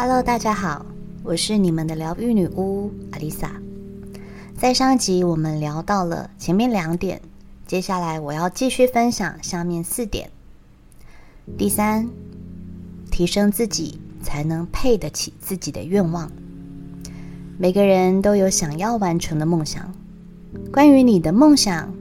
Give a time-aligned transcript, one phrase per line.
[0.00, 0.86] Hello，大家好，
[1.24, 3.50] 我是你们的疗愈女巫阿丽萨。
[4.56, 7.20] 在上集我们聊到了前面两点，
[7.66, 10.30] 接下来我要继续分享下面四点。
[11.58, 12.08] 第三，
[13.10, 16.30] 提升自己才能配得起自己的愿望。
[17.58, 19.92] 每个人都有想要完成的梦想。
[20.70, 21.92] 关于你的梦想，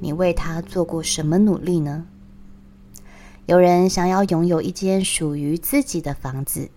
[0.00, 2.04] 你为他做过什么努力呢？
[3.46, 6.68] 有人想要拥有一间属于自己的房子。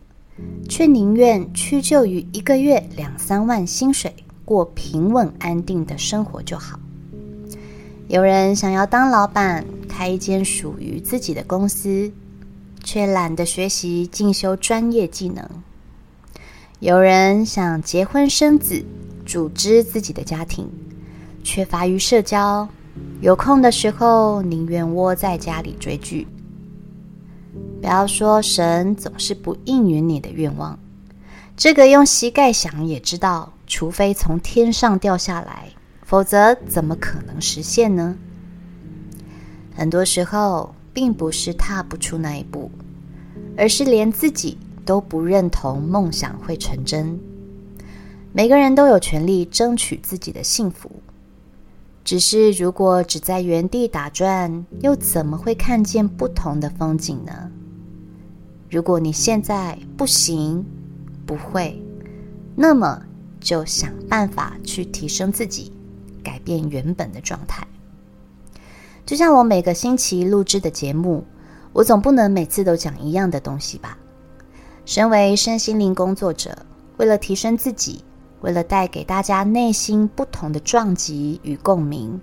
[0.69, 4.13] 却宁愿屈就于一个月两三万薪水，
[4.45, 6.79] 过平稳安定的生活就好。
[8.07, 12.11] 有人想要当老板，开一间属于自己的公司，
[12.83, 15.45] 却懒得学习进修专业技能。
[16.79, 18.85] 有人想结婚生子，
[19.25, 20.69] 组织自己的家庭，
[21.43, 22.69] 缺乏于社交，
[23.19, 26.25] 有空的时候宁愿窝在家里追剧。
[27.81, 30.77] 不要说神总是不应允你的愿望，
[31.55, 35.69] 这个用膝盖想也知道，除非从天上掉下来，
[36.03, 38.17] 否则怎么可能实现呢？
[39.75, 42.71] 很多时候，并不是踏不出那一步，
[43.55, 47.19] 而是连自己都不认同梦想会成真。
[48.33, 50.91] 每个人都有权利争取自己的幸福，
[52.03, 57.51] 只是如果只在原地打转，又怎么会看见不同的风景呢？
[58.69, 60.65] 如果你现在不行、
[61.25, 61.81] 不会，
[62.55, 63.01] 那么
[63.39, 65.71] 就想办法去提升自己，
[66.21, 67.65] 改变原本的状态。
[69.05, 71.23] 就像我每个星期录制的节目，
[71.71, 73.97] 我总不能每次都讲一样的东西吧？
[74.85, 76.57] 身为身心灵工作者，
[76.97, 78.03] 为了提升自己，
[78.41, 82.19] 为了带给大家内心不同的撞击与共鸣，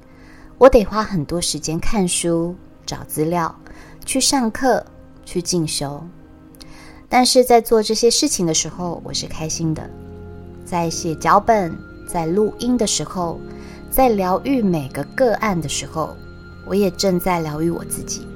[0.59, 3.55] 我得花很多时间看书、找资料、
[4.05, 4.85] 去上课、
[5.25, 6.07] 去进修。
[7.17, 9.89] 但是在做这些事情的时候，我是开心的。
[10.65, 11.73] 在写脚本、
[12.09, 13.39] 在录音的时候，
[13.89, 16.17] 在疗愈每个个案的时候，
[16.67, 18.27] 我也正在疗愈我自己。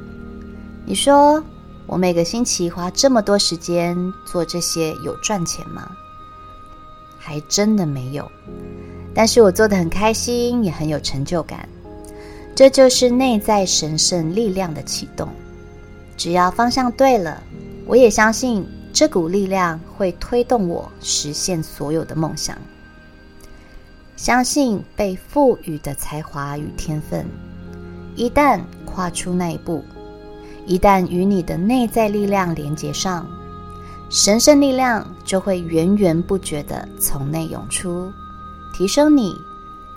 [0.87, 1.43] 你说
[1.89, 5.91] 我每个星期花这么多时间做这些，有赚钱吗？
[7.19, 8.31] 还真的没有。
[9.13, 11.69] 但是我做的很开心，也很有成就感。
[12.55, 15.29] 这就是内在神圣力量的启动。
[16.17, 17.43] 只要方向对了。
[17.91, 18.67] 我也相信
[18.99, 22.59] 这股力量会推动我实现所有的梦想。
[24.17, 27.25] 相信被赋予的才华与天分，
[28.17, 29.85] 一旦跨出那一步，
[30.67, 33.25] 一旦与你的内在力量连接上，
[34.11, 38.11] 神圣力量就会源源不绝的从内涌出，
[38.75, 39.33] 提升你，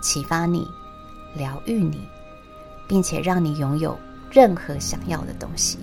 [0.00, 0.70] 启发你，
[1.34, 2.06] 疗愈你，
[2.86, 3.98] 并且让你拥有
[4.30, 5.78] 任何想要的东西。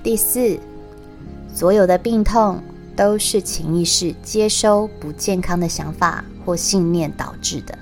[0.00, 0.60] 第四，
[1.54, 2.62] 所有的病痛
[2.96, 7.78] 都是潜意识接收不健康的想法或信念导致的。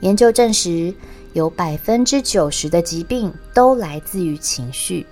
[0.00, 0.92] 研究证实，
[1.32, 5.06] 有百分之九十的疾病都来自于情绪，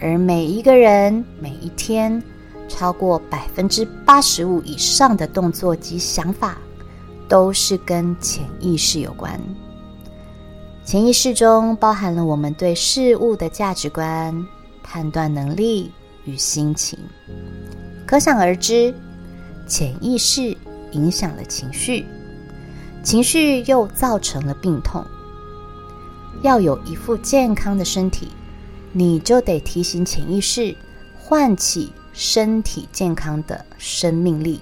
[0.00, 2.22] 而每一个人每一天
[2.68, 6.58] 超过百分之八十五以上的动作及想法，
[7.28, 9.40] 都是跟潜意识有关。
[10.84, 14.46] 潜意识中包含了我们对事物的价值观、
[14.84, 15.90] 判断能力
[16.24, 16.96] 与心情，
[18.06, 18.94] 可想而知，
[19.66, 20.56] 潜意识
[20.92, 22.04] 影响了情绪，
[23.02, 25.04] 情绪又造成了病痛。
[26.42, 28.28] 要有一副健康的身体，
[28.92, 30.76] 你就得提醒潜意识
[31.18, 34.60] 唤起身体健康的生命力，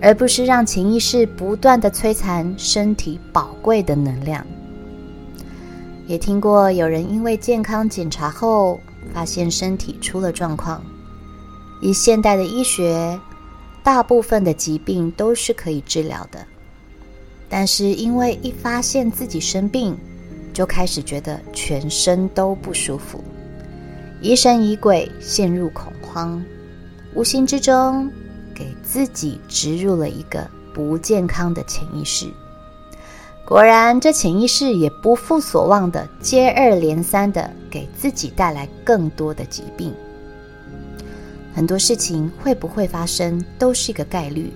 [0.00, 4.46] 而不是让潜意识不断的摧残身体宝贵的能量。
[6.06, 8.80] 也听过有人因为健康检查后
[9.12, 10.82] 发现身体出了状况。
[11.80, 13.18] 以现代的医学，
[13.82, 16.46] 大部分的疾病都是可以治疗的，
[17.48, 19.96] 但是因为一发现自己生病，
[20.52, 23.22] 就开始觉得全身都不舒服，
[24.20, 26.40] 疑神疑鬼，陷入恐慌，
[27.14, 28.08] 无形之中
[28.54, 32.26] 给自己植入了一个不健康的潜意识。
[33.52, 39.92] 果然，这潜意识也不负所望的，接二连三的给自己带来更多的疾病。
[41.54, 44.50] 很多事情会不会发生，都是一个概率。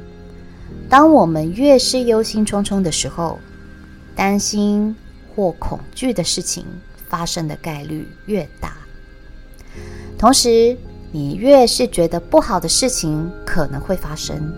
[0.88, 3.38] 当我们越是忧心忡忡的时候，
[4.14, 4.96] 担心
[5.34, 6.64] 或恐惧的事情
[7.06, 8.78] 发生的概率越大。
[10.16, 10.74] 同时，
[11.12, 14.50] 你越是觉得不好的事情可能会发生，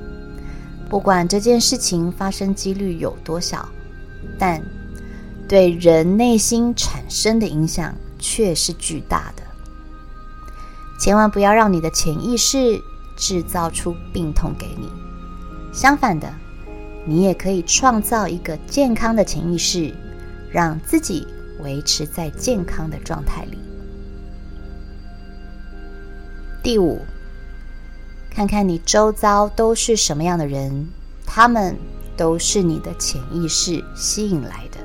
[0.88, 3.68] 不管这件事情发生几率有多小。
[4.38, 4.60] 但
[5.46, 9.42] 对人内心产生的影响却是巨大的。
[11.00, 12.82] 千万不要让你的潜意识
[13.16, 14.90] 制造出病痛给你。
[15.72, 16.28] 相反的，
[17.06, 19.94] 你也可以创造一个健康的潜意识，
[20.50, 21.26] 让自己
[21.60, 23.58] 维持在健康的状态里。
[26.62, 27.00] 第五，
[28.28, 30.88] 看看你周遭都是什么样的人，
[31.24, 31.76] 他们
[32.18, 34.78] 都是你的潜意识吸引来的。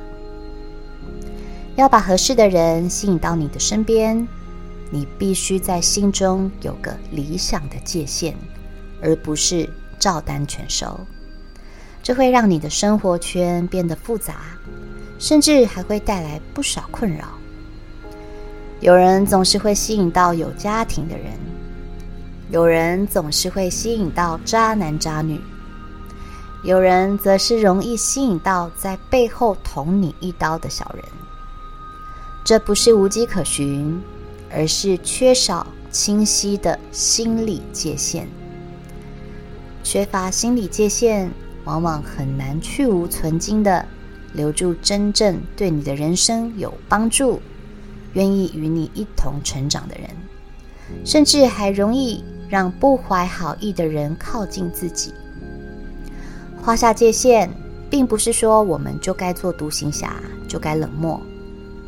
[1.75, 4.25] 要把合适的人吸引到你的身边。
[4.91, 8.35] 你必须在心中有个理想的界限，
[9.01, 11.00] 而不是照单全收。
[12.03, 14.41] 这会让你的生活圈变得复杂，
[15.18, 17.29] 甚至还会带来不少困扰。
[18.81, 21.33] 有人总是会吸引到有家庭的人，
[22.51, 25.41] 有人总是会吸引到渣男渣女，
[26.63, 31.06] 有人则是容易吸引到在背后捅你一刀的小人。
[32.44, 34.01] 这不是无迹可寻。
[34.56, 38.27] 而是缺少清晰的心理界限，
[39.83, 41.31] 缺乏心理界限，
[41.63, 43.83] 往往很难去无存精的
[44.33, 47.42] 留住真正对你的人生有帮助、
[48.13, 50.07] 愿意与你一同成长的人，
[51.04, 55.15] 甚至还容易让不怀好意的人靠近自己。
[56.63, 57.50] 画下界限，
[57.89, 60.15] 并不是说我们就该做独行侠，
[60.48, 61.19] 就该冷漠，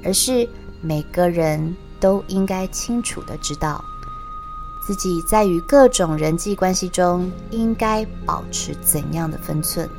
[0.03, 0.47] 而是
[0.81, 1.75] 每个人。
[1.97, 3.83] 都应该清楚的知道，
[4.85, 9.89] 自己在与各种人际关系中应该保持怎样的分寸。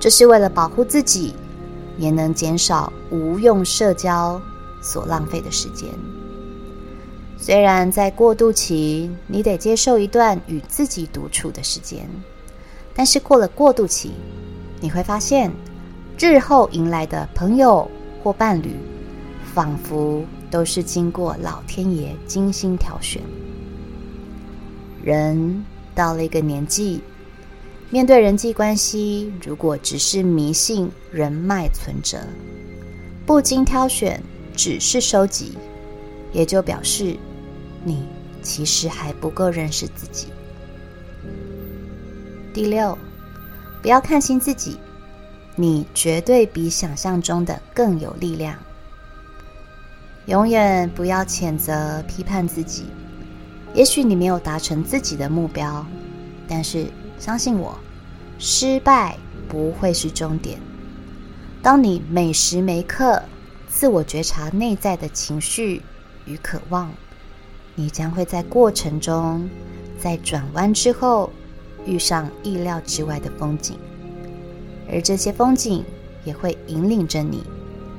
[0.00, 1.34] 这是为了保护自己，
[1.98, 4.40] 也能减少无用社交
[4.80, 5.90] 所浪费的时间。
[7.36, 12.08] 虽然在过渡期，你得接受一段与自己独处的时间，
[12.98, 14.10] 但是过了过渡期，
[14.80, 15.50] 你会发现，
[16.18, 17.88] 日后迎来的朋友
[18.20, 18.74] 或伴侣，
[19.54, 20.24] 仿佛。
[20.50, 23.20] 都是经过老天爷精心挑选。
[25.04, 25.62] 人
[25.94, 27.02] 到了一个年纪，
[27.90, 32.16] 面对人际关系，如果只是迷信人脉存折，
[33.26, 34.22] 不经挑选，
[34.56, 35.58] 只是收集，
[36.32, 37.14] 也就表示
[37.84, 38.02] 你
[38.40, 40.28] 其实还不够认识自己。
[42.58, 42.98] 第六，
[43.80, 44.80] 不要看轻自己，
[45.54, 48.52] 你绝对比想象中的更有力量。
[50.26, 52.86] 永远不要谴责、批判自己。
[53.74, 55.86] 也许你没有达成自己的目标，
[56.48, 57.78] 但是相信我，
[58.40, 59.16] 失败
[59.48, 60.58] 不会是终点。
[61.62, 63.22] 当你每时每刻
[63.68, 65.80] 自我觉察内在的情绪
[66.24, 66.90] 与渴望，
[67.76, 69.48] 你将会在过程中，
[69.96, 71.32] 在转弯之后
[71.88, 73.78] 遇上意料之外的风景，
[74.92, 75.82] 而这些风景
[76.24, 77.42] 也会引领着你。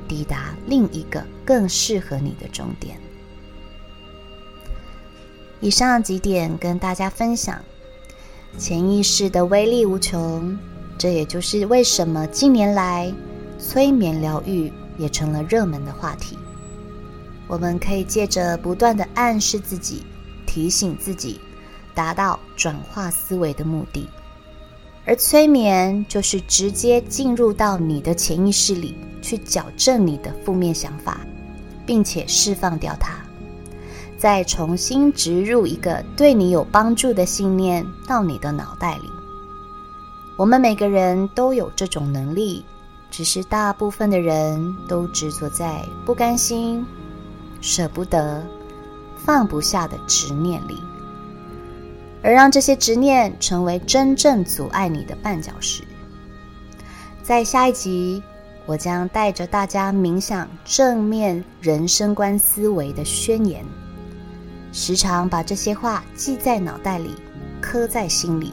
[0.08, 2.98] 抵达另一个更适合你的终点。
[5.60, 7.62] 以上几点跟大家分享，
[8.58, 10.58] 潜意识的威力无穷。
[10.98, 13.14] 这也就是为什么近年来
[13.56, 16.36] 催眠疗愈也成了热门的话题。
[17.46, 20.02] 我们可以借着不断的暗示自己、
[20.44, 21.40] 提醒自己，
[21.94, 24.08] 达到转化思维的目的。
[25.04, 28.94] 而催眠就是直接进入到你的潜意识里。
[29.22, 31.20] 去矫正你的负面想法，
[31.84, 33.12] 并且释放掉它，
[34.16, 39.10] 再重新植入一个对你有帮助的信念到你的脑袋里。
[40.38, 42.64] 我们每个人都有这种能力，
[43.10, 46.82] 只是大部分的人都执着在不甘心、
[47.60, 48.42] 舍不得、
[49.18, 50.82] 放不下的执念里，
[52.22, 55.82] 而让这些执念成为真正阻碍你的绊脚石。
[57.22, 58.22] 在下一集。
[58.66, 63.64] 我将带着大家冥想正面人生观思维的宣言，
[64.70, 67.16] 时常把这些话记在脑袋里，
[67.60, 68.52] 刻在心里。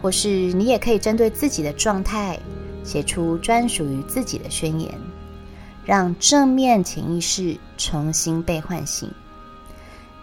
[0.00, 2.36] 或是你也可以针对自己的状态，
[2.82, 4.92] 写出专属于自己的宣言，
[5.84, 9.08] 让正面潜意识重新被唤醒。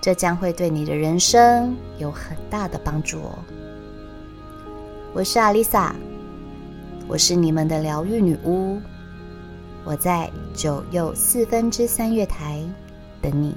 [0.01, 3.39] 这将会对你的人生有很大的帮助哦。
[5.13, 5.95] 我是阿丽萨。
[7.07, 8.79] 我是你们的疗愈女巫，
[9.83, 12.63] 我在九又四分之三月台
[13.19, 13.55] 等你。